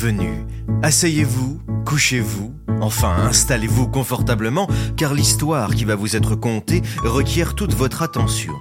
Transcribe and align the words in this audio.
Bienvenue. 0.00 0.46
Asseyez-vous, 0.84 1.60
couchez-vous, 1.84 2.54
enfin 2.80 3.14
installez-vous 3.28 3.88
confortablement, 3.88 4.68
car 4.96 5.14
l'histoire 5.14 5.74
qui 5.74 5.84
va 5.84 5.94
vous 5.94 6.16
être 6.16 6.34
contée 6.34 6.82
requiert 7.04 7.54
toute 7.54 7.74
votre 7.74 8.02
attention. 8.02 8.52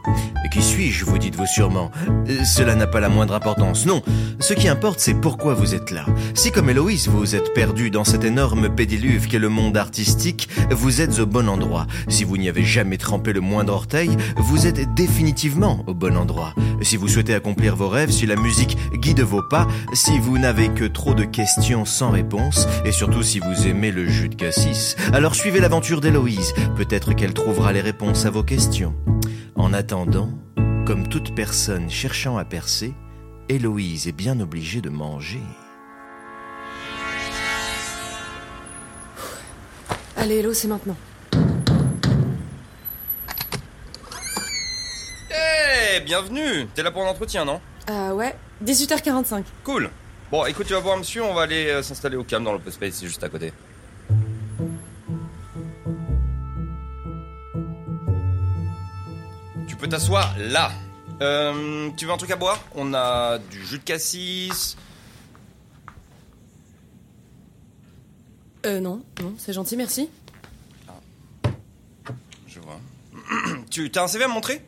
Qui 0.51 0.63
suis-je, 0.63 1.05
vous 1.05 1.17
dites-vous 1.17 1.45
sûrement? 1.45 1.91
Euh, 2.29 2.43
Cela 2.43 2.73
n'a 2.73 2.87
pas 2.87 2.99
la 2.99 3.09
moindre 3.09 3.35
importance. 3.35 3.85
Non, 3.85 4.01
ce 4.39 4.53
qui 4.53 4.69
importe, 4.69 4.99
c'est 4.99 5.13
pourquoi 5.13 5.53
vous 5.53 5.75
êtes 5.75 5.91
là. 5.91 6.05
Si 6.33 6.51
comme 6.51 6.69
Héloïse, 6.69 7.09
vous 7.09 7.35
êtes 7.35 7.53
perdu 7.53 7.91
dans 7.91 8.05
cet 8.05 8.23
énorme 8.23 8.73
pédiluve 8.73 9.27
qu'est 9.27 9.39
le 9.39 9.49
monde 9.49 9.77
artistique, 9.77 10.49
vous 10.71 11.01
êtes 11.01 11.19
au 11.19 11.25
bon 11.25 11.47
endroit. 11.47 11.85
Si 12.07 12.23
vous 12.23 12.37
n'y 12.37 12.49
avez 12.49 12.63
jamais 12.63 12.97
trempé 12.97 13.33
le 13.33 13.41
moindre 13.41 13.73
orteil, 13.73 14.09
vous 14.37 14.65
êtes 14.65 14.93
définitivement 14.95 15.83
au 15.85 15.93
bon 15.93 16.17
endroit. 16.17 16.55
Si 16.81 16.97
vous 16.97 17.07
souhaitez 17.07 17.35
accomplir 17.35 17.75
vos 17.75 17.89
rêves, 17.89 18.11
si 18.11 18.25
la 18.25 18.35
musique 18.35 18.77
guide 18.95 19.21
vos 19.21 19.43
pas, 19.43 19.67
si 19.93 20.17
vous 20.17 20.39
n'avez 20.39 20.69
que 20.69 20.85
trop 20.85 21.13
de 21.13 21.25
questions 21.25 21.85
sans 21.85 22.09
réponse, 22.09 22.67
et 22.85 22.91
surtout 22.91 23.16
si 23.21 23.39
vous 23.39 23.67
aimez 23.67 23.91
le 23.91 24.07
jus 24.07 24.29
de 24.29 24.35
cassis, 24.35 24.95
alors 25.13 25.35
suivez 25.35 25.59
l'aventure 25.59 26.01
d'Héloïse. 26.01 26.53
Peut-être 26.75 27.13
qu'elle 27.13 27.33
trouvera 27.33 27.73
les 27.73 27.81
réponses 27.81 28.25
à 28.25 28.29
vos 28.29 28.43
questions. 28.43 28.95
En 29.55 29.73
attendant, 29.73 30.29
comme 30.85 31.07
toute 31.07 31.33
personne 31.35 31.89
cherchant 31.89 32.37
à 32.37 32.45
percer, 32.45 32.93
Héloïse 33.49 34.07
est 34.07 34.13
bien 34.13 34.39
obligée 34.39 34.81
de 34.81 34.89
manger. 34.89 35.41
Allez, 40.15 40.39
Hello, 40.39 40.53
c'est 40.53 40.67
maintenant. 40.67 40.97
Eh, 45.31 45.99
bienvenue 46.01 46.67
T'es 46.73 46.83
là 46.83 46.91
pour 46.91 47.03
l'entretien, 47.03 47.45
non? 47.45 47.61
Ah 47.87 48.13
ouais, 48.13 48.35
18h45. 48.63 49.43
Cool 49.63 49.89
Bon, 50.29 50.45
écoute, 50.45 50.67
tu 50.67 50.73
vas 50.73 50.81
voir 50.81 50.97
monsieur, 50.97 51.23
on 51.23 51.33
va 51.33 51.43
aller 51.43 51.67
euh, 51.67 51.81
s'installer 51.81 52.17
au 52.17 52.23
calme 52.25 52.43
dans 52.43 52.51
l'open 52.51 52.69
space, 52.69 52.95
c'est 52.95 53.07
juste 53.07 53.23
à 53.23 53.29
côté. 53.29 53.53
Tu 59.67 59.75
peux 59.77 59.87
t'asseoir 59.87 60.35
là. 60.37 60.71
Euh, 61.21 61.89
tu 61.95 62.05
veux 62.05 62.11
un 62.11 62.17
truc 62.17 62.31
à 62.31 62.35
boire? 62.35 62.61
On 62.75 62.93
a 62.93 63.37
du 63.37 63.65
jus 63.65 63.79
de 63.79 63.83
cassis. 63.83 64.75
Euh, 68.65 68.81
non, 68.81 69.01
non, 69.21 69.33
c'est 69.37 69.53
gentil, 69.53 69.77
merci. 69.77 70.09
Je 72.47 72.59
vois. 72.59 72.81
tu 73.71 73.89
t'as 73.91 74.03
un 74.03 74.07
CV 74.07 74.25
à 74.25 74.27
me 74.27 74.33
montrer? 74.33 74.61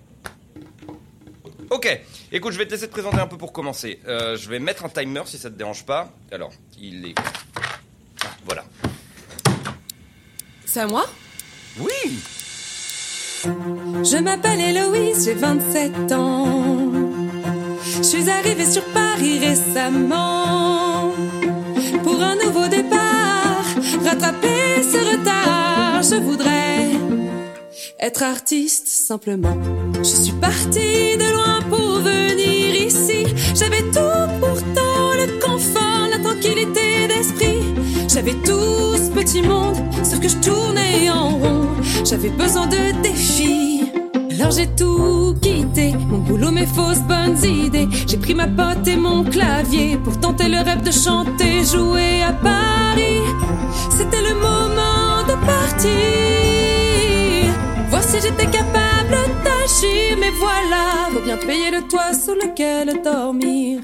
Ok. 1.70 2.02
Écoute, 2.32 2.54
je 2.54 2.58
vais 2.58 2.66
te 2.66 2.72
laisser 2.72 2.88
te 2.88 2.92
présenter 2.92 3.20
un 3.20 3.28
peu 3.28 3.38
pour 3.38 3.54
commencer. 3.54 4.00
Euh, 4.08 4.36
je 4.38 4.50
vais 4.50 4.60
mettre 4.60 4.86
un 4.86 4.90
timer 4.90 5.22
si 5.26 5.38
ça 5.38 5.50
te 5.50 5.56
dérange 5.56 5.86
pas. 5.86 6.12
Alors, 6.32 6.52
il 6.80 7.06
est. 7.06 7.16
Ah, 7.18 8.28
voilà. 8.46 8.64
C'est 10.66 10.82
à 10.82 10.88
moi? 10.88 11.06
Oui 11.80 12.20
Je 13.46 14.18
m'appelle 14.22 14.60
Héloïse, 14.60 15.26
j'ai 15.26 15.34
27 15.34 16.12
ans. 16.12 16.92
Je 17.98 18.04
suis 18.04 18.30
arrivée 18.30 18.70
sur 18.70 18.84
Paris 18.86 19.40
récemment. 19.40 21.14
Pour 22.04 22.22
un 22.22 22.36
nouveau 22.44 22.68
départ, 22.68 23.64
rattraper 24.04 24.84
ce 24.84 24.98
retard, 25.18 26.04
je 26.04 26.16
voudrais 26.16 26.90
être 28.00 28.24
artiste 28.24 28.88
simplement. 28.88 29.58
Je 29.98 30.04
suis 30.04 30.34
partie 30.34 31.18
de 31.18 31.34
loin 31.34 31.60
pour 31.70 32.00
venir 32.00 32.76
ici. 32.88 33.26
J'avais 33.56 33.82
tout 33.82 34.28
pourtant 34.40 35.14
le 35.16 35.40
confort, 35.40 36.08
la 36.10 36.20
tranquillité 36.20 37.08
d'esprit. 37.08 37.62
J'avais 38.08 38.34
tout 38.34 38.96
ce 38.96 39.12
petit 39.12 39.42
monde, 39.42 39.76
sauf 40.04 40.20
que 40.20 40.30
je 40.30 40.38
tournais 40.38 41.10
en 41.10 41.30
rond. 41.30 41.68
J'avais 42.06 42.30
besoin 42.30 42.68
de 42.68 43.02
défis. 43.02 43.84
Alors 44.32 44.52
j'ai 44.52 44.68
tout 44.68 45.36
quitté, 45.42 45.94
mon 46.08 46.20
boulot, 46.20 46.52
mes 46.52 46.66
fausses 46.66 47.02
bonnes 47.02 47.44
idées. 47.44 47.90
J'ai 48.08 48.18
pris 48.18 48.34
ma 48.34 48.48
pote 48.48 48.88
et 48.88 48.96
mon 48.96 49.24
clavier 49.24 49.98
pour 49.98 50.18
tenter 50.20 50.48
le 50.48 50.60
rêve 50.60 50.82
de 50.82 50.92
chanter, 50.92 51.64
jouer 51.66 52.24
à 52.24 52.32
Paris. 52.32 53.22
C'était 53.92 54.22
le 54.22 54.36
moment 54.36 55.24
de 55.28 55.46
partir. 55.46 56.19
J'étais 58.30 58.52
capable 58.52 59.18
d'agir, 59.44 60.18
mais 60.20 60.30
voilà, 60.30 61.10
faut 61.12 61.22
bien 61.22 61.38
payer 61.38 61.72
le 61.72 61.88
toit 61.88 62.14
sous 62.14 62.36
lequel 62.36 63.02
dormir. 63.02 63.82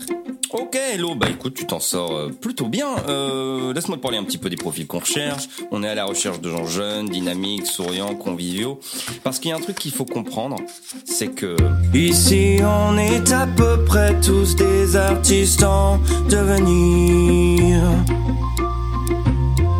Ok, 0.51 0.75
hello, 0.75 1.15
bah 1.15 1.27
écoute, 1.31 1.55
tu 1.55 1.65
t'en 1.65 1.79
sors 1.79 2.15
euh, 2.15 2.29
plutôt 2.29 2.67
bien. 2.67 2.89
Euh, 3.09 3.73
Laisse-moi 3.73 3.97
te 3.97 4.03
parler 4.03 4.19
un 4.19 4.23
petit 4.23 4.37
peu 4.37 4.51
des 4.51 4.55
profils 4.55 4.85
qu'on 4.85 4.99
recherche. 4.99 5.49
On 5.71 5.83
est 5.83 5.89
à 5.89 5.95
la 5.95 6.05
recherche 6.05 6.39
de 6.41 6.49
gens 6.51 6.67
jeunes, 6.67 7.09
dynamiques, 7.09 7.65
souriants, 7.65 8.13
conviviaux. 8.13 8.79
Parce 9.23 9.39
qu'il 9.39 9.49
y 9.49 9.53
a 9.53 9.57
un 9.57 9.61
truc 9.61 9.79
qu'il 9.79 9.91
faut 9.91 10.05
comprendre, 10.05 10.57
c'est 11.05 11.29
que... 11.29 11.57
Ici 11.95 12.57
on 12.61 12.97
est 12.99 13.31
à 13.31 13.47
peu 13.47 13.83
près 13.83 14.19
tous 14.21 14.55
des 14.55 14.95
artistes 14.95 15.63
en 15.63 15.97
devenir. 16.29 17.81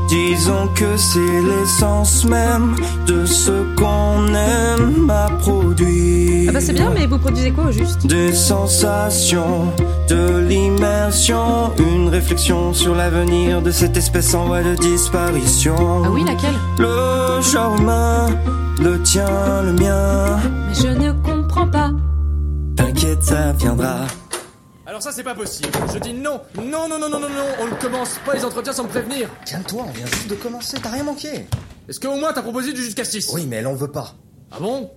Disons 0.08 0.68
que 0.76 0.98
c'est 0.98 1.42
l'essence 1.42 2.26
même 2.26 2.76
de 3.08 3.26
ce 3.26 3.52
qu'on 3.76 4.28
aime 4.28 5.10
à 5.10 5.30
produire. 5.40 6.50
Ah 6.50 6.54
bah 6.54 6.62
c'est 6.62 6.74
bien, 6.74 6.92
mais 6.94 7.08
vous 7.08 7.18
produisez 7.18 7.52
quoi 7.52 7.66
au 7.66 7.72
juste? 7.72 8.06
Des 8.06 8.34
sensations, 8.34 9.74
de 10.08 10.38
l'immersion, 10.48 11.72
une 11.80 12.10
réflexion 12.10 12.74
sur 12.74 12.94
l'avenir 12.94 13.62
de 13.62 13.72
cette 13.72 13.98
espèce 13.98 14.34
en 14.36 14.46
voie 14.46 14.62
de 14.62 14.76
disparition. 14.76 16.04
Ah 16.06 16.10
oui, 16.12 16.24
laquelle? 16.24 16.56
Le 16.78 17.42
genre 17.42 17.76
humain, 17.80 18.28
le 18.82 19.02
tien, 19.02 19.26
le 19.64 19.74
mien. 19.74 20.38
Mais 20.68 20.76
je 20.76 20.88
ne 20.88 21.12
comprends 21.24 21.68
pas. 21.68 21.92
T'inquiète, 22.76 23.24
ça 23.24 23.54
viendra. 23.54 24.02
Alors 24.96 25.04
ça 25.04 25.12
c'est 25.12 25.24
pas 25.24 25.36
possible. 25.36 25.68
Je 25.94 26.00
dis 26.00 26.14
non, 26.14 26.40
non, 26.56 26.88
non, 26.88 26.98
non, 26.98 27.10
non, 27.10 27.20
non, 27.20 27.28
non, 27.28 27.46
on 27.60 27.66
ne 27.66 27.82
commence 27.82 28.18
pas 28.26 28.34
les 28.34 28.46
entretiens 28.46 28.72
sans 28.72 28.86
me 28.86 28.88
prévenir. 28.88 29.30
Calme-toi, 29.46 29.84
on 29.90 29.92
vient 29.92 30.06
juste 30.06 30.30
de 30.30 30.36
commencer, 30.36 30.78
t'as 30.82 30.90
rien 30.90 31.04
manqué. 31.04 31.48
Est-ce 31.90 32.00
qu'au 32.00 32.16
moins 32.16 32.32
t'as 32.32 32.42
proposé 32.42 32.72
du 32.72 32.82
jus 32.82 32.92
de 32.92 32.96
cassis? 32.96 33.30
Oui, 33.34 33.46
mais 33.46 33.58
elle 33.58 33.68
en 33.68 33.74
veut 33.74 33.92
pas. 33.92 34.16
Ah 34.52 34.60
bon? 34.62 34.90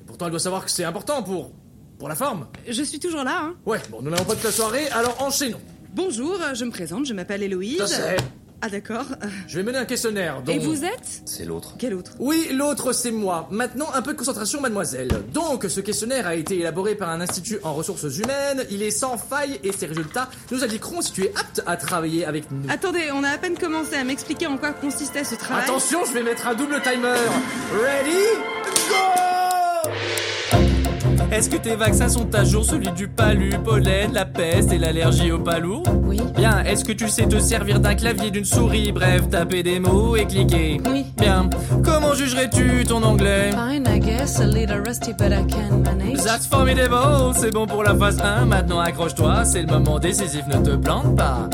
Et 0.00 0.04
pourtant 0.08 0.24
elle 0.24 0.32
doit 0.32 0.40
savoir 0.40 0.64
que 0.64 0.72
c'est 0.72 0.82
important 0.82 1.22
pour... 1.22 1.52
pour 2.00 2.08
la 2.08 2.16
forme. 2.16 2.48
Je 2.66 2.82
suis 2.82 2.98
toujours 2.98 3.22
là. 3.22 3.42
Hein. 3.44 3.54
Ouais, 3.64 3.80
bon, 3.90 4.02
nous 4.02 4.10
n'avons 4.10 4.24
pas 4.24 4.34
toute 4.34 4.42
la 4.42 4.50
soirée, 4.50 4.88
alors 4.88 5.22
enchaînons. 5.22 5.60
Bonjour, 5.94 6.40
je 6.54 6.64
me 6.64 6.72
présente, 6.72 7.06
je 7.06 7.14
m'appelle 7.14 7.44
Héloïse. 7.44 7.78
Je 7.78 7.86
sais. 7.86 8.16
Ah 8.62 8.68
d'accord. 8.68 9.04
Je 9.46 9.56
vais 9.56 9.62
mener 9.62 9.78
un 9.78 9.84
questionnaire, 9.84 10.42
donc... 10.42 10.56
Et 10.56 10.58
vous 10.58 10.84
êtes 10.84 11.22
C'est 11.24 11.44
l'autre. 11.44 11.74
Quel 11.78 11.94
autre 11.94 12.12
Oui, 12.18 12.48
l'autre 12.52 12.92
c'est 12.92 13.10
moi. 13.10 13.48
Maintenant, 13.50 13.86
un 13.94 14.02
peu 14.02 14.12
de 14.12 14.18
concentration, 14.18 14.60
mademoiselle. 14.60 15.08
Donc, 15.32 15.64
ce 15.68 15.80
questionnaire 15.80 16.26
a 16.26 16.34
été 16.34 16.60
élaboré 16.60 16.94
par 16.94 17.10
un 17.10 17.20
institut 17.20 17.58
en 17.62 17.74
ressources 17.74 18.16
humaines. 18.16 18.64
Il 18.70 18.82
est 18.82 18.90
sans 18.90 19.18
faille 19.18 19.60
et 19.62 19.72
ses 19.72 19.86
résultats 19.86 20.28
nous 20.50 20.64
indiqueront 20.64 21.02
si 21.02 21.12
tu 21.12 21.24
es 21.24 21.32
apte 21.36 21.62
à 21.66 21.76
travailler 21.76 22.24
avec 22.24 22.50
nous. 22.50 22.62
Attendez, 22.68 23.10
on 23.12 23.22
a 23.24 23.30
à 23.30 23.38
peine 23.38 23.58
commencé 23.58 23.94
à 23.94 24.04
m'expliquer 24.04 24.46
en 24.46 24.56
quoi 24.56 24.72
consistait 24.72 25.24
ce 25.24 25.34
travail. 25.34 25.64
Attention, 25.64 26.04
je 26.06 26.12
vais 26.12 26.22
mettre 26.22 26.46
un 26.46 26.54
double 26.54 26.80
timer. 26.82 27.14
Ready 27.72 28.24
Go 28.88 29.25
Est-ce 31.32 31.50
que 31.50 31.56
tes 31.56 31.74
vaccins 31.74 32.08
sont 32.08 32.34
à 32.34 32.44
jour? 32.44 32.64
Celui 32.64 32.90
du 32.92 33.08
palu, 33.08 33.50
pollen, 33.64 34.12
la 34.12 34.24
peste 34.24 34.72
et 34.72 34.78
l'allergie 34.78 35.32
au 35.32 35.38
palourd 35.38 35.82
Oui. 36.04 36.20
Bien, 36.36 36.62
est-ce 36.64 36.84
que 36.84 36.92
tu 36.92 37.08
sais 37.08 37.26
te 37.26 37.38
servir 37.38 37.80
d'un 37.80 37.94
clavier, 37.94 38.30
d'une 38.30 38.44
souris? 38.44 38.92
Bref, 38.92 39.28
taper 39.28 39.62
des 39.62 39.80
mots 39.80 40.16
et 40.16 40.26
cliquer. 40.26 40.80
Oui. 40.90 41.06
Bien, 41.16 41.50
comment 41.84 42.14
jugerais-tu 42.14 42.84
ton 42.86 43.02
anglais? 43.02 43.50
Fine, 43.50 43.86
I 43.86 43.98
guess, 43.98 44.40
a 44.40 44.46
little 44.46 44.82
rusty, 44.86 45.12
but 45.12 45.32
I 45.32 45.44
can 45.48 45.82
manage. 45.82 46.22
That's 46.24 46.46
formidable, 46.46 47.34
c'est 47.36 47.52
bon 47.52 47.66
pour 47.66 47.82
la 47.82 47.94
phase 47.94 48.20
1, 48.20 48.46
maintenant 48.46 48.80
accroche-toi, 48.80 49.44
c'est 49.44 49.62
le 49.62 49.68
moment 49.68 49.98
décisif, 49.98 50.44
ne 50.48 50.58
te 50.58 50.76
plante 50.76 51.16
pas. 51.16 51.48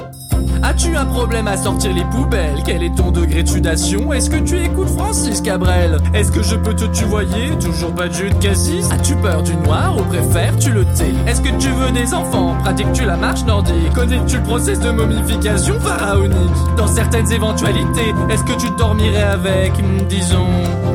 As-tu 0.62 0.96
un 0.96 1.04
problème 1.04 1.48
à 1.48 1.56
sortir 1.56 1.94
les 1.94 2.04
poubelles? 2.04 2.62
Quel 2.64 2.82
est 2.82 2.94
ton 2.94 3.10
degré 3.10 3.42
de 3.42 3.48
sudation? 3.48 4.12
Est-ce 4.12 4.30
que 4.30 4.36
tu 4.36 4.62
écoutes 4.62 4.88
Francis 4.90 5.40
Cabrel? 5.40 5.98
Est-ce 6.14 6.30
que 6.32 6.42
je 6.42 6.56
peux 6.56 6.74
te 6.74 6.84
tutoyer? 6.84 7.50
Toujours 7.60 7.94
pas 7.94 8.08
de 8.08 8.14
jus 8.14 8.30
de 8.30 8.34
cassis? 8.36 8.90
As-tu 8.90 9.16
peur 9.16 9.42
du 9.42 9.54
noir 9.56 9.96
ou 9.96 10.02
préfères-tu 10.02 10.70
le 10.70 10.84
thé? 10.84 11.12
Est-ce 11.26 11.40
que 11.40 11.56
tu 11.58 11.68
veux 11.68 11.90
des 11.90 12.14
enfants? 12.14 12.56
Pratiques-tu 12.62 13.04
la 13.04 13.16
marche 13.16 13.44
nordique? 13.44 13.92
Connais-tu 13.94 14.36
le 14.36 14.42
process 14.42 14.78
de 14.80 14.90
momification 14.90 15.78
pharaonique? 15.80 16.76
Dans 16.76 16.86
certaines 16.86 17.30
éventualités, 17.32 18.14
est-ce 18.30 18.44
que 18.44 18.58
tu 18.58 18.70
dormirais 18.76 19.22
avec, 19.22 19.72
hmm, 19.78 20.06
disons, 20.08 20.46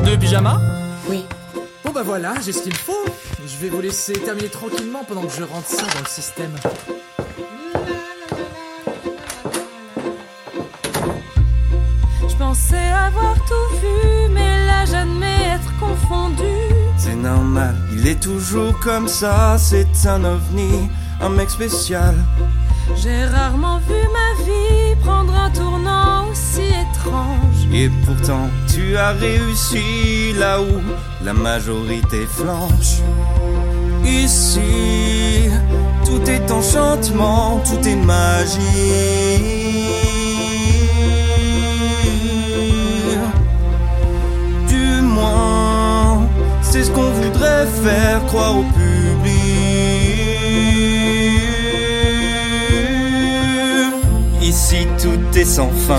deux 0.04 0.16
pyjamas? 0.16 0.58
Oui. 1.08 1.24
Bon 1.84 1.92
bah 1.92 2.02
voilà, 2.04 2.34
j'ai 2.44 2.52
ce 2.52 2.62
qu'il 2.62 2.74
faut. 2.74 3.04
Je 3.46 3.56
vais 3.62 3.68
vous 3.68 3.80
laisser 3.80 4.12
terminer 4.12 4.48
tranquillement 4.48 5.04
pendant 5.06 5.22
que 5.22 5.32
je 5.32 5.42
rentre 5.42 5.68
ça 5.68 5.82
dans 5.94 6.00
le 6.00 6.08
système. 6.08 6.52
Pensais 12.58 12.92
avoir 13.06 13.34
tout 13.34 13.76
vu, 13.80 14.28
mais 14.32 14.66
là 14.66 14.84
j'admets 14.84 15.54
être 15.54 15.78
confondu. 15.78 16.42
C'est 16.96 17.14
normal, 17.14 17.74
il 17.92 18.06
est 18.06 18.20
toujours 18.20 18.78
comme 18.80 19.08
ça, 19.08 19.56
c'est 19.58 19.86
un 20.06 20.24
ovni, 20.24 20.90
un 21.20 21.28
mec 21.28 21.50
spécial. 21.50 22.14
J'ai 22.96 23.24
rarement 23.26 23.78
vu 23.78 23.94
ma 24.12 24.44
vie 24.44 24.96
prendre 25.04 25.34
un 25.34 25.50
tournant 25.50 26.28
aussi 26.30 26.62
étrange. 26.62 27.68
Et 27.72 27.90
pourtant, 28.04 28.48
tu 28.72 28.96
as 28.96 29.12
réussi 29.12 30.32
là 30.38 30.60
où 30.60 30.80
la 31.24 31.34
majorité 31.34 32.26
flanche. 32.26 33.02
Ici, 34.04 35.50
tout 36.06 36.22
est 36.30 36.50
enchantement, 36.50 37.60
tout 37.60 37.86
est 37.86 37.96
magie. 37.96 39.57
Croire 48.28 48.58
au 48.58 48.62
public. 48.62 49.38
Ici 54.42 54.86
tout 55.02 55.38
est 55.38 55.44
sans 55.44 55.70
fin. 55.86 55.96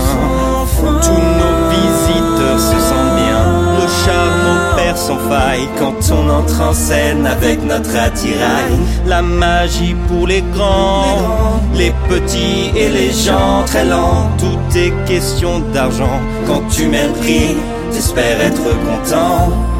Tous 0.78 1.22
nos 1.40 1.56
visiteurs 1.74 2.58
se 2.58 2.78
sentent 2.88 3.16
bien. 3.16 3.42
Le 3.80 3.86
charme 4.04 4.46
opère 4.56 4.96
sans 4.96 5.18
faille 5.28 5.68
quand 5.78 5.98
on 6.12 6.28
entre 6.30 6.60
en 6.60 6.72
scène 6.72 7.26
avec 7.26 7.64
notre 7.64 7.96
attirail. 7.96 8.72
La 9.06 9.22
magie 9.22 9.96
pour 10.08 10.26
les 10.26 10.42
grands, 10.54 11.60
les 11.74 11.92
petits 12.08 12.70
et 12.76 12.88
les 12.88 13.12
gens 13.12 13.64
très 13.66 13.84
lents. 13.84 14.30
Tout 14.38 14.78
est 14.78 14.92
question 15.06 15.60
d'argent. 15.74 16.20
Quand 16.46 16.62
tu 16.70 16.86
mets 16.86 17.08
le 17.08 17.12
prix, 17.14 17.56
t'espères 17.92 18.40
être 18.40 18.70
content. 18.88 19.79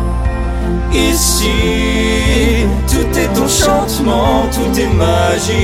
Ici, 0.93 2.67
tout 2.89 3.19
est 3.19 3.39
enchantement, 3.39 4.49
tout 4.53 4.73
est 4.79 4.89
magie. 4.89 5.57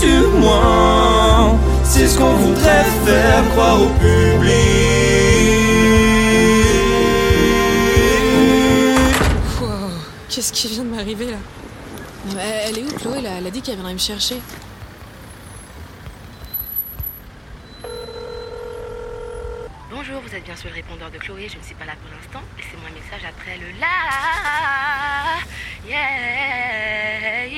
Du 0.00 0.16
moins, 0.38 1.58
c'est 1.84 2.06
ce 2.08 2.18
qu'on 2.18 2.32
voudrait 2.34 2.86
faire 3.04 3.42
croire 3.50 3.82
au 3.82 3.88
public. 3.98 4.54
Wow, 9.60 9.90
qu'est-ce 10.28 10.52
qui 10.52 10.68
vient 10.68 10.84
de 10.84 10.90
m'arriver 10.90 11.30
là? 11.32 11.38
Elle 12.30 12.38
elle 12.68 12.78
est 12.78 12.84
où 12.84 12.92
Chloé? 12.98 13.20
Là 13.20 13.30
Elle 13.38 13.46
a 13.46 13.50
dit 13.50 13.62
qu'elle 13.62 13.74
viendrait 13.76 13.94
me 13.94 13.98
chercher. 13.98 14.40
Bonjour, 20.08 20.22
vous 20.26 20.34
êtes 20.34 20.44
bien 20.44 20.56
sur 20.56 20.70
le 20.70 20.74
répondeur 20.74 21.10
de 21.10 21.18
Chloé, 21.18 21.48
je 21.52 21.58
ne 21.58 21.62
suis 21.62 21.74
pas 21.74 21.84
là 21.84 21.92
pour 22.00 22.10
l'instant. 22.10 22.40
Laissez-moi 22.56 22.88
un 22.88 22.94
message 22.94 23.28
après 23.28 23.58
le 23.58 23.66
la. 23.78 23.88
Yeah. 25.86 27.50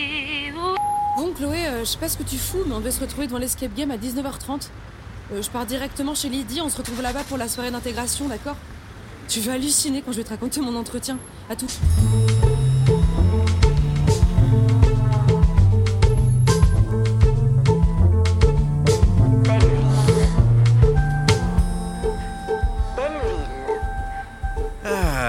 Bon 1.17 1.32
Chloé, 1.32 1.67
euh, 1.67 1.81
je 1.81 1.85
sais 1.85 1.99
pas 1.99 2.08
ce 2.08 2.17
que 2.17 2.25
tu 2.25 2.38
fous, 2.38 2.64
mais 2.67 2.75
on 2.75 2.81
devait 2.81 2.91
se 2.91 3.00
retrouver 3.00 3.29
devant 3.29 3.38
l'escape 3.38 3.73
game 3.75 3.93
à 3.93 3.97
19h30. 3.97 4.69
Euh, 5.32 5.43
je 5.43 5.50
pars 5.50 5.64
directement 5.64 6.17
chez 6.17 6.29
Lydie, 6.29 6.61
on 6.61 6.69
se 6.69 6.79
retrouve 6.79 7.02
là-bas 7.02 7.23
pour 7.29 7.38
la 7.38 7.47
soirée 7.47 7.70
d'intégration, 7.70 8.26
d'accord? 8.26 8.56
Tu 9.29 9.38
vas 9.41 9.53
halluciner 9.53 10.03
quand 10.03 10.11
je 10.11 10.17
vais 10.17 10.25
te 10.25 10.31
raconter 10.31 10.61
mon 10.61 10.75
entretien. 10.75 11.19
À 11.49 11.55
tout. 11.55 11.69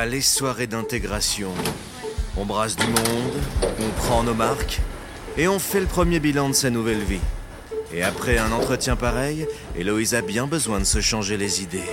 Les 0.08 0.22
soirées 0.22 0.66
d'intégration. 0.66 1.52
On 2.36 2.44
brasse 2.44 2.76
du 2.76 2.88
monde, 2.88 3.40
on 3.80 3.90
prend 4.02 4.24
nos 4.24 4.34
marques, 4.34 4.82
et 5.38 5.48
on 5.48 5.60
fait 5.60 5.80
le 5.80 5.86
premier 5.86 6.20
bilan 6.20 6.50
de 6.50 6.54
sa 6.54 6.72
nouvelle 6.72 7.04
vie. 7.04 7.22
Et 7.94 8.02
après 8.02 8.40
un 8.40 8.52
entretien 8.52 8.96
pareil, 8.96 9.48
Héloïse 9.78 10.16
a 10.16 10.22
bien 10.22 10.48
besoin 10.48 10.80
de 10.80 10.86
se 10.86 11.02
changer 11.02 11.38
les 11.38 11.62
idées. 11.62 11.84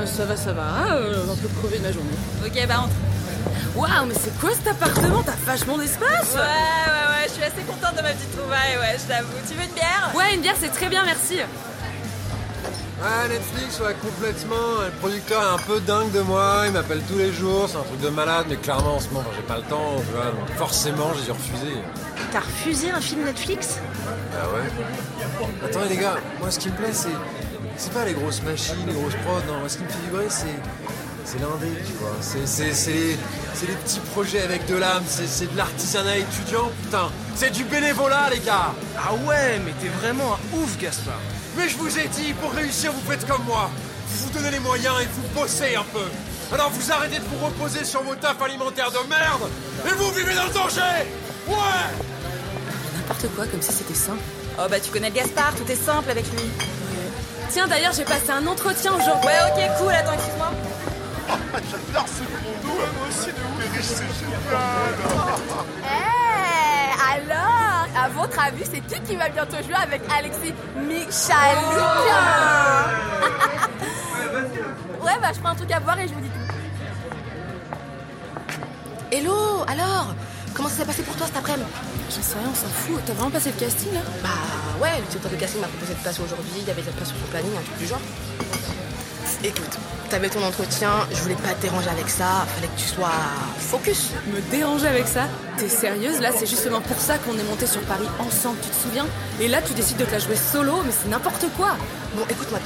Bah, 0.00 0.06
ça 0.06 0.24
va, 0.24 0.34
ça 0.34 0.54
va, 0.54 0.94
euh, 0.96 1.30
un 1.30 1.36
peu 1.36 1.48
crevé 1.60 1.76
de 1.76 1.82
ma 1.82 1.92
journée. 1.92 2.08
Ok, 2.42 2.66
bah 2.66 2.84
entre. 2.84 3.76
Waouh, 3.76 4.06
mais 4.06 4.14
c'est 4.14 4.34
quoi 4.40 4.48
cet 4.54 4.68
appartement? 4.68 5.22
T'as 5.22 5.32
vachement 5.44 5.76
d'espace 5.76 6.32
Ouais, 6.32 6.40
ouais, 6.40 6.40
ouais, 6.40 7.28
je 7.28 7.32
suis 7.34 7.42
assez 7.42 7.60
contente 7.68 7.98
de 7.98 8.00
ma 8.00 8.08
petite 8.08 8.34
trouvaille, 8.34 8.78
ouais, 8.80 8.96
je 8.98 9.06
t'avoue. 9.12 9.28
Tu 9.46 9.54
veux 9.54 9.62
une 9.62 9.74
bière? 9.74 10.10
Ouais, 10.14 10.34
une 10.34 10.40
bière, 10.40 10.54
c'est 10.58 10.70
très 10.72 10.88
bien, 10.88 11.04
merci. 11.04 11.40
Ah, 13.02 13.28
Netflix, 13.28 13.78
ouais, 13.80 13.94
complètement. 14.00 14.80
Le 14.86 14.90
producteur 15.00 15.42
est 15.42 15.54
un 15.54 15.66
peu 15.66 15.80
dingue 15.80 16.12
de 16.12 16.20
moi. 16.20 16.62
Il 16.64 16.72
m'appelle 16.72 17.02
tous 17.06 17.18
les 17.18 17.32
jours. 17.34 17.66
C'est 17.68 17.76
un 17.76 17.82
truc 17.82 18.00
de 18.00 18.08
malade, 18.08 18.46
mais 18.48 18.56
clairement, 18.56 18.96
en 18.96 19.00
ce 19.00 19.08
moment, 19.08 19.28
j'ai 19.36 19.42
pas 19.42 19.58
le 19.58 19.64
temps. 19.64 19.96
Tu 19.98 20.14
vois, 20.14 20.30
donc 20.30 20.48
forcément, 20.56 21.12
j'ai 21.14 21.24
dû 21.24 21.32
refuser. 21.32 21.76
T'as 22.32 22.40
refusé 22.40 22.90
un 22.90 23.00
film 23.02 23.24
Netflix? 23.24 23.76
Ah 24.32 24.46
ouais 24.54 25.68
Attendez, 25.68 25.90
les 25.90 25.96
gars, 25.98 26.16
moi, 26.40 26.50
ce 26.50 26.58
qui 26.58 26.68
me 26.70 26.76
plaît, 26.76 26.92
c'est. 26.94 27.08
C'est 27.80 27.94
pas 27.94 28.04
les 28.04 28.12
grosses 28.12 28.42
machines, 28.42 28.76
les 28.86 28.92
grosses 28.92 29.14
prods. 29.24 29.40
Non, 29.48 29.66
ce 29.66 29.78
qui 29.78 29.84
me 29.84 29.88
fait 29.88 29.98
vibrer, 30.04 30.26
c'est. 30.28 30.44
C'est 31.24 31.38
l'indé, 31.38 31.68
tu 31.86 31.92
vois. 31.94 32.12
C'est, 32.20 32.46
c'est, 32.46 32.74
c'est 32.74 32.92
les, 32.92 33.16
c'est 33.54 33.66
les 33.68 33.74
petits 33.74 34.00
projets 34.12 34.42
avec 34.42 34.66
de 34.66 34.74
l'âme. 34.76 35.02
C'est, 35.06 35.26
c'est 35.26 35.50
de 35.50 35.56
l'artisanat 35.56 36.18
étudiant, 36.18 36.70
putain. 36.82 37.08
C'est 37.34 37.50
du 37.50 37.64
bénévolat, 37.64 38.28
les 38.30 38.40
gars. 38.40 38.74
Ah 38.98 39.14
ouais, 39.26 39.60
mais 39.64 39.72
t'es 39.80 39.88
vraiment 39.88 40.34
un 40.34 40.58
ouf, 40.58 40.76
Gaspard. 40.78 41.20
Mais 41.56 41.70
je 41.70 41.76
vous 41.78 41.98
ai 41.98 42.06
dit, 42.08 42.34
pour 42.34 42.52
réussir, 42.52 42.92
vous 42.92 43.10
faites 43.10 43.26
comme 43.26 43.44
moi. 43.44 43.70
Vous 44.08 44.26
vous 44.26 44.30
donnez 44.38 44.50
les 44.50 44.60
moyens 44.60 44.94
et 45.00 45.06
vous 45.06 45.40
bossez 45.40 45.74
un 45.74 45.84
peu. 45.92 46.04
Alors 46.52 46.70
vous 46.70 46.92
arrêtez 46.92 47.18
de 47.18 47.24
vous 47.24 47.46
reposer 47.46 47.84
sur 47.84 48.02
vos 48.02 48.16
tafs 48.16 48.42
alimentaires 48.42 48.90
de 48.90 49.08
merde 49.08 49.48
et 49.86 49.92
vous 49.94 50.10
vivez 50.10 50.34
dans 50.34 50.46
le 50.46 50.52
danger 50.52 51.06
Ouais 51.46 51.54
N'importe 52.96 53.26
quoi, 53.36 53.46
comme 53.46 53.62
si 53.62 53.72
c'était 53.72 53.94
simple. 53.94 54.18
Oh, 54.58 54.66
bah 54.68 54.80
tu 54.80 54.90
connais 54.90 55.10
le 55.10 55.14
Gaspard, 55.14 55.54
tout 55.54 55.70
est 55.70 55.76
simple 55.76 56.10
avec 56.10 56.24
lui. 56.32 56.42
Tiens, 57.50 57.66
d'ailleurs, 57.66 57.92
j'ai 57.92 58.04
passé 58.04 58.30
un 58.30 58.46
entretien 58.46 58.92
aujourd'hui. 58.92 59.26
Ouais, 59.26 59.40
ok, 59.50 59.78
cool, 59.78 59.92
attends, 59.92 60.12
excuse-moi. 60.12 60.52
J'adore 61.52 62.06
ce 62.06 62.22
commando, 62.22 62.74
moi 62.76 63.08
aussi, 63.08 63.26
de 63.26 63.32
Périch, 63.60 63.84
c'est 63.84 64.12
génial. 64.20 64.40
Eh, 65.82 66.90
alors, 67.12 67.86
à 67.96 68.08
votre 68.08 68.38
avis, 68.40 68.64
c'est 68.64 68.80
qui 68.80 69.00
qui 69.02 69.16
va 69.16 69.28
bientôt 69.28 69.56
jouer 69.56 69.74
avec 69.82 70.02
Alexis 70.16 70.54
Michalik? 70.76 71.58
Ouais, 75.02 75.18
bah 75.20 75.30
je 75.34 75.40
prends 75.40 75.50
un 75.50 75.54
truc 75.56 75.72
à 75.72 75.80
boire 75.80 75.98
et 75.98 76.06
je 76.06 76.14
vous 76.14 76.20
dis 76.20 76.28
tout. 76.28 76.54
Hello, 79.10 79.64
alors 79.66 80.14
Comment 80.54 80.68
ça 80.68 80.76
s'est 80.76 80.84
passé 80.84 81.02
pour 81.02 81.16
toi 81.16 81.26
cet 81.26 81.36
après-midi? 81.36 81.70
J'en 82.10 82.22
sais 82.22 82.38
rien, 82.38 82.50
on 82.50 82.54
s'en 82.54 82.66
fout. 82.66 83.00
T'as 83.06 83.12
vraiment 83.12 83.30
passé 83.30 83.52
le 83.54 83.60
casting 83.60 83.92
là? 83.94 84.00
Bah 84.22 84.28
ouais, 84.82 84.98
le 84.98 85.06
directeur 85.06 85.30
de 85.30 85.36
casting 85.36 85.60
m'a 85.60 85.68
proposé 85.68 85.94
de 85.94 85.98
passer 86.00 86.20
aujourd'hui, 86.22 86.58
il 86.58 86.66
y 86.66 86.70
avait 86.70 86.82
des 86.82 86.90
places 86.90 87.08
sur 87.08 87.16
son 87.16 87.26
planning, 87.30 87.52
un 87.56 87.62
truc 87.62 87.78
du 87.78 87.86
genre. 87.86 88.00
Écoute, 89.44 89.78
t'avais 90.10 90.28
ton 90.28 90.42
entretien, 90.42 90.90
je 91.12 91.20
voulais 91.22 91.36
pas 91.36 91.54
te 91.54 91.62
déranger 91.62 91.88
avec 91.88 92.08
ça, 92.08 92.46
fallait 92.54 92.66
que 92.66 92.80
tu 92.80 92.88
sois 92.88 93.14
focus. 93.58 94.10
Me 94.26 94.40
déranger 94.50 94.88
avec 94.88 95.06
ça? 95.06 95.28
T'es 95.56 95.68
sérieuse? 95.68 96.20
Là, 96.20 96.30
c'est 96.36 96.46
justement 96.46 96.80
pour 96.80 96.98
ça 96.98 97.16
qu'on 97.18 97.38
est 97.38 97.48
monté 97.48 97.66
sur 97.66 97.80
Paris 97.82 98.08
ensemble, 98.18 98.58
tu 98.60 98.70
te 98.70 98.76
souviens? 98.82 99.06
Et 99.40 99.46
là, 99.46 99.62
tu 99.62 99.72
décides 99.74 99.98
de 99.98 100.04
te 100.04 100.10
la 100.10 100.18
jouer 100.18 100.36
solo, 100.36 100.82
mais 100.84 100.92
c'est 100.92 101.08
n'importe 101.08 101.46
quoi 101.56 101.76
Bon, 102.16 102.24
écoute-moi, 102.28 102.58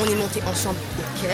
on 0.00 0.04
est 0.06 0.16
monté 0.16 0.42
ensemble, 0.46 0.78
ok 0.98 1.30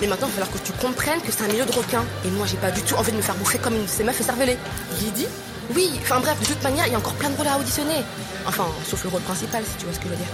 mais 0.00 0.06
maintenant, 0.06 0.28
il 0.28 0.36
va 0.38 0.44
falloir 0.44 0.62
que 0.62 0.64
tu 0.64 0.72
comprennes 0.74 1.20
que 1.20 1.32
c'est 1.32 1.42
un 1.42 1.48
milieu 1.48 1.64
de 1.64 1.72
requins. 1.72 2.04
Et 2.24 2.30
moi, 2.30 2.46
j'ai 2.46 2.56
pas 2.56 2.70
du 2.70 2.82
tout 2.82 2.94
envie 2.94 3.10
de 3.10 3.16
me 3.16 3.20
faire 3.20 3.34
bouffer 3.34 3.58
comme 3.58 3.74
une 3.74 3.82
de 3.82 3.88
ces 3.88 4.04
meufs 4.04 4.20
écervelées. 4.20 4.56
Lydie? 5.00 5.26
Oui, 5.74 5.90
enfin 6.02 6.20
bref, 6.20 6.40
de 6.40 6.46
toute 6.46 6.62
manière, 6.62 6.86
il 6.86 6.92
y 6.92 6.94
a 6.94 6.98
encore 6.98 7.14
plein 7.14 7.30
de 7.30 7.36
rôles 7.36 7.46
à 7.46 7.58
auditionner. 7.58 8.02
Enfin, 8.46 8.66
sauf 8.88 9.04
le 9.04 9.10
rôle 9.10 9.20
principal, 9.20 9.62
si 9.64 9.76
tu 9.76 9.84
vois 9.84 9.92
ce 9.92 9.98
que 9.98 10.04
je 10.06 10.10
veux 10.10 10.16
dire. 10.16 10.26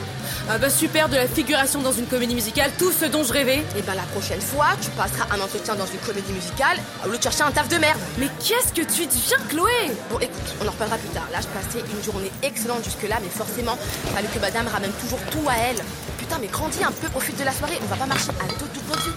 Ah 0.49 0.59
bah 0.59 0.71
super, 0.71 1.09
de 1.09 1.17
la 1.17 1.27
figuration 1.27 1.83
dans 1.83 1.93
une 1.93 2.07
comédie 2.07 2.35
musicale, 2.37 2.71
tout 2.79 2.93
ce 2.93 3.07
dont 3.07 3.25
je 3.25 3.33
rêvais. 3.33 3.65
Et 3.77 3.83
bah 3.83 3.95
la 3.97 4.03
prochaine 4.03 4.41
fois, 4.41 4.67
tu 4.81 4.91
passeras 4.91 5.27
un 5.35 5.41
entretien 5.41 5.75
dans 5.75 5.87
une 5.87 5.99
comédie 5.99 6.33
musicale 6.33 6.79
au 7.05 7.09
lieu 7.09 7.19
de 7.19 7.23
chercher 7.23 7.43
un 7.43 7.51
taf 7.51 7.69
de 7.69 7.77
merde. 7.79 7.99
Mais 8.19 8.29
qu'est-ce 8.39 8.73
que 8.73 8.87
tu 8.87 9.07
deviens, 9.07 9.39
Chloé 9.49 9.91
Bon, 10.11 10.21
écoute, 10.21 10.55
on 10.63 10.69
en 10.69 10.71
reparlera 10.71 10.99
plus 10.99 11.09
tard. 11.09 11.27
Là, 11.33 11.39
je 11.41 11.49
passais 11.49 11.85
une 11.93 12.05
journée 12.05 12.31
excellente 12.45 12.85
jusque-là, 12.85 13.17
mais 13.21 13.29
forcément, 13.31 13.77
fallait 14.15 14.29
que 14.29 14.39
madame 14.39 14.69
ramène 14.69 14.93
toujours 14.93 15.21
tout 15.33 15.49
à 15.49 15.55
elle. 15.57 15.83
Putain, 16.19 16.39
mais 16.41 16.47
grandis 16.47 16.85
un 16.85 16.93
peu, 16.93 17.09
profite 17.09 17.39
de 17.41 17.45
la 17.45 17.53
soirée, 17.53 17.79
on 17.83 17.87
va 17.87 17.97
pas 17.97 18.07
marcher 18.07 18.31
à 18.41 18.47
dos 18.47 18.67
toute 18.73 18.89
notre 18.89 19.03
vie. 19.03 19.15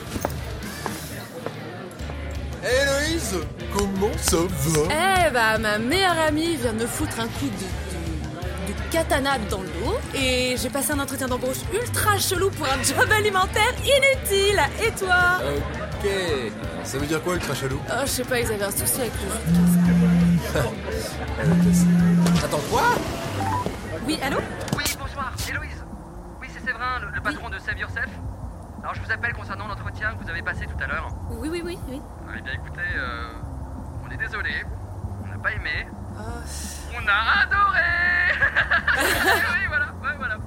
Héloïse, 2.64 3.38
comment 3.76 4.12
ça 4.18 4.38
va? 4.38 5.28
Eh 5.28 5.32
bah, 5.32 5.58
ma 5.58 5.78
meilleure 5.78 6.18
amie 6.28 6.56
vient 6.56 6.74
de 6.74 6.82
me 6.82 6.88
foutre 6.88 7.20
un 7.20 7.28
coup 7.28 7.46
de, 7.46 8.68
de, 8.68 8.74
de 8.74 8.92
katana 8.92 9.38
dans 9.50 9.62
le 9.62 9.68
dos 9.68 9.98
et 10.14 10.56
j'ai 10.58 10.70
passé 10.70 10.92
un 10.92 11.00
entretien 11.00 11.28
d'embauche 11.28 11.58
ultra 11.74 12.18
chelou 12.18 12.50
pour 12.52 12.66
un 12.68 12.82
job 12.84 13.10
alimentaire 13.12 13.74
inutile. 13.84 14.60
Et 14.84 14.92
toi? 14.92 15.40
Ok. 15.44 16.10
Ça 16.84 16.98
veut 17.00 17.08
dire 17.08 17.22
quoi 17.24 17.34
le 17.34 17.40
crachalou 17.40 17.80
Oh, 17.90 18.02
je 18.04 18.08
sais 18.08 18.24
pas, 18.24 18.40
ils 18.40 18.46
avaient 18.52 18.64
un 18.64 18.72
souci 18.72 19.02
avec 19.02 19.14
le 19.14 19.28
Attends, 22.44 22.62
quoi? 22.72 22.82
Oui, 24.06 24.18
allô? 24.24 24.38
Oui, 24.78 24.84
bonsoir, 25.00 25.34
Héloïse. 25.50 25.84
Oui, 26.40 26.48
c'est 26.54 26.66
Séverin, 26.66 27.00
le, 27.02 27.10
le 27.16 27.22
patron 27.22 27.50
de 27.50 27.58
Save 27.60 27.78
Yourself. 27.80 28.10
Alors, 28.82 28.94
je 28.94 29.02
vous 29.02 29.12
appelle 29.12 29.34
concernant 29.34 29.68
l'entretien 29.68 30.14
que 30.16 30.24
vous 30.24 30.30
avez 30.30 30.42
passé 30.42 30.66
tout 30.66 30.82
à 30.82 30.88
l'heure. 30.88 31.10
Oui, 31.32 31.50
oui, 31.52 31.62
oui, 31.66 31.78
oui. 31.90 32.02
Eh 32.38 32.42
bien, 32.42 32.54
écoutez, 32.54 32.80
euh, 32.98 33.28
on 34.08 34.12
est 34.14 34.18
désolé. 34.18 34.52
On 35.24 35.28
n'a 35.28 35.38
pas 35.38 35.52
aimé. 35.52 35.88
Ah. 36.18 36.22
On 36.94 37.08
a 37.08 37.44
adoré 37.44 37.80
Oui, 38.98 39.68
voilà, 39.68 39.86
ouais, 40.02 40.18
voilà. 40.18 40.38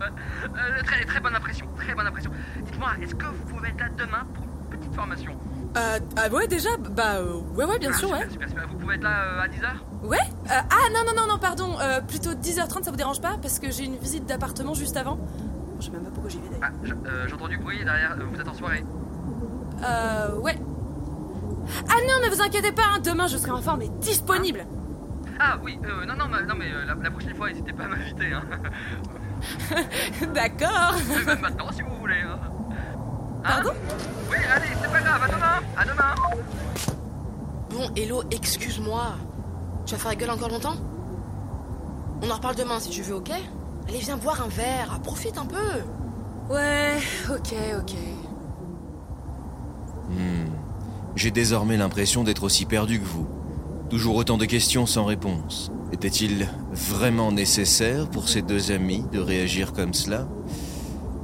Euh, 0.44 0.82
très, 0.84 1.04
très 1.04 1.20
bonne 1.20 1.34
impression, 1.36 1.66
très 1.76 1.94
bonne 1.94 2.06
impression. 2.06 2.30
Dites-moi, 2.64 2.88
est-ce 3.02 3.14
que 3.14 3.26
vous 3.26 3.44
pouvez 3.44 3.68
être 3.68 3.80
là 3.80 3.88
demain 3.96 4.26
pour 4.34 4.44
une 4.44 4.78
petite 4.78 4.94
formation 4.94 5.36
Euh, 5.76 5.98
ah 6.16 6.28
ouais, 6.28 6.48
déjà 6.48 6.70
Bah, 6.78 7.16
euh, 7.16 7.40
ouais, 7.54 7.64
ouais, 7.64 7.78
bien 7.78 7.90
Ah, 7.92 7.96
sûr, 7.98 8.08
super, 8.08 8.20
ouais. 8.26 8.30
Super, 8.32 8.48
super. 8.48 8.68
Vous 8.68 8.76
pouvez 8.78 8.94
être 8.96 9.02
là 9.04 9.22
euh, 9.22 9.42
à 9.42 9.48
10h 9.48 9.68
Ouais 10.06 10.18
Euh, 10.50 10.54
Ah, 10.70 10.88
non, 10.92 11.00
non, 11.06 11.12
non, 11.22 11.32
non, 11.34 11.38
pardon. 11.38 11.78
Euh, 11.80 12.00
plutôt 12.00 12.30
10h30, 12.32 12.84
ça 12.84 12.90
vous 12.90 12.96
dérange 12.96 13.20
pas 13.20 13.36
Parce 13.40 13.58
que 13.58 13.70
j'ai 13.70 13.84
une 13.84 13.96
visite 13.96 14.26
d'appartement 14.26 14.74
juste 14.74 14.96
avant. 14.96 15.18
Je 15.78 15.86
sais 15.86 15.90
même 15.92 16.02
pas 16.04 16.10
pourquoi 16.10 16.30
j'y 16.30 16.40
vais 16.40 16.48
d'ailleurs. 16.48 16.70
Ah, 16.72 16.76
je- 16.82 17.28
J'ai 17.28 17.34
entendu 17.34 17.58
bruit 17.58 17.84
derrière, 17.84 18.16
vous 18.18 18.40
êtes 18.40 18.48
en 18.48 18.54
soirée. 18.54 18.84
Euh, 19.82 20.34
ouais. 20.38 20.56
Ah 21.88 21.94
non, 22.08 22.14
mais 22.22 22.28
vous 22.28 22.40
inquiétez 22.42 22.72
pas, 22.72 22.82
hein, 22.94 22.98
demain 23.04 23.26
je 23.26 23.36
serai 23.36 23.50
en 23.52 23.62
forme 23.62 23.82
et 23.82 23.88
disponible. 24.00 24.66
Ah 25.38 25.56
oui, 25.62 25.78
euh, 25.84 26.04
non, 26.04 26.14
non, 26.16 26.26
mais, 26.28 26.42
non, 26.46 26.54
mais 26.58 26.70
euh, 26.70 26.84
la, 26.84 26.94
la 26.94 27.10
prochaine 27.10 27.34
fois, 27.34 27.48
n'hésitez 27.48 27.72
pas 27.72 27.84
à 27.84 27.88
m'inviter. 27.88 28.32
Hein. 28.32 28.42
D'accord. 30.34 30.94
Et 31.20 31.24
Même 31.24 31.40
maintenant, 31.40 31.70
si 31.72 31.82
vous 31.82 31.96
voulez. 31.98 32.20
Hein. 32.20 32.38
Pardon? 33.42 33.72
Oui, 34.30 34.36
allez, 34.54 34.66
c'est 34.82 34.90
pas 34.92 35.00
grave, 35.00 35.22
à 35.22 35.28
demain, 35.28 35.60
à 35.76 35.84
demain. 35.84 36.14
Bon, 37.70 37.90
Hello, 37.96 38.22
excuse-moi. 38.30 39.14
Tu 39.86 39.94
vas 39.94 39.98
faire 40.00 40.10
la 40.10 40.16
gueule 40.16 40.30
encore 40.30 40.50
longtemps? 40.50 40.76
On 42.22 42.30
en 42.30 42.34
reparle 42.34 42.56
demain 42.56 42.78
si 42.80 42.90
tu 42.90 43.00
veux, 43.00 43.14
ok? 43.14 43.30
Allez, 43.88 43.98
viens 43.98 44.18
boire 44.18 44.42
un 44.42 44.48
verre, 44.48 45.00
profite 45.02 45.38
un 45.38 45.46
peu. 45.46 45.56
Ouais, 46.52 46.98
ok, 47.30 47.54
ok. 47.80 47.94
J'ai 51.16 51.30
désormais 51.30 51.76
l'impression 51.76 52.24
d'être 52.24 52.44
aussi 52.44 52.66
perdu 52.66 53.00
que 53.00 53.06
vous. 53.06 53.26
Toujours 53.88 54.16
autant 54.16 54.38
de 54.38 54.44
questions 54.44 54.86
sans 54.86 55.04
réponse. 55.04 55.72
Était-il 55.92 56.48
vraiment 56.72 57.32
nécessaire 57.32 58.08
pour 58.08 58.28
ces 58.28 58.42
deux 58.42 58.70
amis 58.70 59.04
de 59.12 59.18
réagir 59.18 59.72
comme 59.72 59.92
cela? 59.92 60.28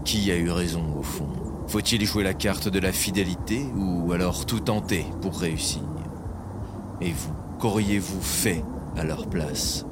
Qui 0.05 0.31
a 0.33 0.37
eu 0.37 0.51
raison 0.51 0.83
au 0.99 1.03
fond? 1.03 1.29
Faut-il 1.69 2.05
jouer 2.05 2.25
la 2.25 2.35
carte 2.35 2.69
de 2.69 2.79
la 2.79 2.93
fidélité 2.93 3.65
ou 3.77 4.13
alors 4.13 4.47
tout 4.47 4.61
tenter 4.61 5.07
pour 5.23 5.39
réussir? 5.39 5.83
Et 7.01 7.13
vous, 7.13 7.33
qu'auriez-vous 7.61 8.21
fait 8.21 8.65
à 8.97 9.05
leur 9.05 9.29
place? 9.29 9.87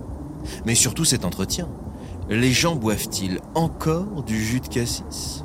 Mais 0.66 0.74
surtout 0.74 1.04
cet 1.04 1.24
entretien. 1.24 1.68
Les 2.28 2.52
gens 2.52 2.74
boivent-ils 2.74 3.40
encore 3.54 4.22
du 4.24 4.42
jus 4.42 4.60
de 4.60 4.68
cassis? 4.68 5.44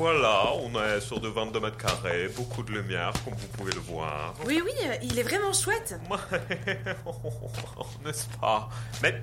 Voilà, 0.00 0.54
on 0.54 0.82
est 0.82 0.98
sur 1.02 1.20
de 1.20 1.28
22 1.28 1.60
mètres 1.60 1.76
carrés, 1.76 2.28
beaucoup 2.34 2.62
de 2.62 2.72
lumière, 2.72 3.12
comme 3.22 3.34
vous 3.34 3.48
pouvez 3.48 3.72
le 3.72 3.80
voir. 3.80 4.32
Oui, 4.46 4.62
oui, 4.64 4.70
euh, 4.86 4.94
il 5.02 5.18
est 5.18 5.22
vraiment 5.22 5.52
chouette. 5.52 5.94
N'est-ce 8.02 8.26
pas? 8.40 8.70
Mais 9.02 9.22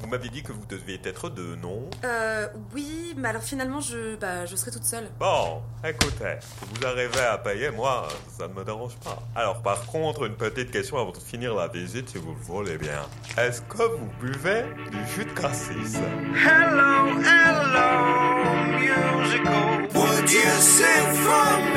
vous 0.00 0.08
m'aviez 0.08 0.30
dit 0.30 0.42
que 0.42 0.52
vous 0.52 0.66
deviez 0.66 1.00
être 1.04 1.28
deux, 1.30 1.56
non 1.56 1.88
Euh, 2.04 2.46
oui, 2.74 3.14
mais 3.16 3.28
alors 3.28 3.42
finalement, 3.42 3.80
je, 3.80 4.16
bah, 4.16 4.44
je 4.46 4.54
serai 4.56 4.70
toute 4.70 4.84
seule. 4.84 5.08
Bon, 5.18 5.62
écoutez, 5.84 6.36
si 6.40 6.64
vous 6.74 6.86
arrivez 6.86 7.20
à 7.20 7.38
payer, 7.38 7.70
moi, 7.70 8.08
ça 8.36 8.48
ne 8.48 8.52
me 8.54 8.64
dérange 8.64 8.96
pas. 8.96 9.22
Alors 9.34 9.62
par 9.62 9.84
contre, 9.86 10.24
une 10.24 10.34
petite 10.36 10.70
question 10.70 10.98
avant 10.98 11.12
de 11.12 11.18
finir 11.18 11.54
la 11.54 11.68
visite, 11.68 12.10
si 12.10 12.18
vous 12.18 12.32
le 12.32 12.40
voulez 12.40 12.76
bien. 12.78 13.02
Est-ce 13.38 13.62
que 13.62 13.82
vous 13.82 14.10
buvez 14.20 14.64
du 14.90 15.06
jus 15.14 15.24
de 15.24 15.30
cassis? 15.32 15.96
Hello, 16.34 17.08
hello, 17.20 18.54
musical. 18.78 19.88
Would 19.94 20.30
you 20.30 20.50
sing 20.60 21.14
for 21.22 21.74